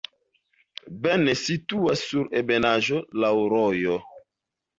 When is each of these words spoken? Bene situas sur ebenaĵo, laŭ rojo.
Bene 1.03 1.35
situas 1.41 2.01
sur 2.07 2.33
ebenaĵo, 2.41 3.03
laŭ 3.27 3.31
rojo. 3.55 4.01